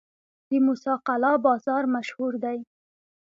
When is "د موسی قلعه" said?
0.49-1.33